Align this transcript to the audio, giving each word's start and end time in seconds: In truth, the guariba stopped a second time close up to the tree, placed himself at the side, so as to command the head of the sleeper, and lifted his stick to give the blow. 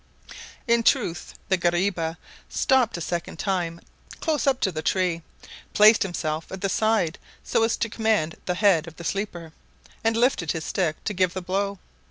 In 0.67 0.81
truth, 0.81 1.35
the 1.49 1.57
guariba 1.57 2.17
stopped 2.49 2.97
a 2.97 3.01
second 3.01 3.37
time 3.37 3.79
close 4.19 4.47
up 4.47 4.59
to 4.61 4.71
the 4.71 4.81
tree, 4.81 5.21
placed 5.75 6.01
himself 6.01 6.51
at 6.51 6.61
the 6.61 6.69
side, 6.69 7.19
so 7.43 7.61
as 7.61 7.77
to 7.77 7.87
command 7.87 8.33
the 8.47 8.55
head 8.55 8.87
of 8.87 8.95
the 8.95 9.03
sleeper, 9.03 9.53
and 10.03 10.17
lifted 10.17 10.53
his 10.53 10.65
stick 10.65 11.03
to 11.03 11.13
give 11.13 11.35
the 11.35 11.41
blow. 11.43 11.77